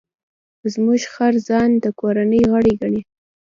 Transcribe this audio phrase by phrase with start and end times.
[0.73, 3.01] زموږ خر ځان د کورنۍ غړی ګڼي.